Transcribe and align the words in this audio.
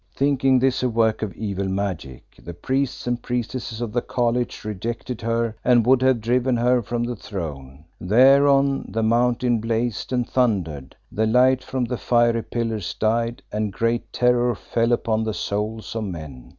"Thinking 0.15 0.57
this 0.57 0.81
a 0.81 0.89
work 0.89 1.21
of 1.21 1.31
evil 1.35 1.67
magic, 1.69 2.23
the 2.43 2.55
Priests 2.55 3.05
and 3.05 3.21
Priestesses 3.21 3.81
of 3.81 3.93
the 3.93 4.01
College 4.01 4.65
rejected 4.65 5.21
her, 5.21 5.55
and 5.63 5.85
would 5.85 6.01
have 6.01 6.21
driven 6.21 6.57
her 6.57 6.81
from 6.81 7.03
the 7.03 7.15
throne. 7.15 7.85
Thereon 7.99 8.87
the 8.89 9.03
Mountain 9.03 9.59
blazed 9.61 10.11
and 10.11 10.27
thundered, 10.27 10.95
the 11.11 11.27
light 11.27 11.63
from 11.63 11.85
the 11.85 11.97
fiery 11.99 12.41
pillars 12.41 12.95
died, 12.95 13.43
and 13.51 13.71
great 13.71 14.11
terror 14.11 14.55
fell 14.55 14.91
upon 14.91 15.23
the 15.23 15.35
souls 15.35 15.93
of 15.95 16.05
men. 16.05 16.49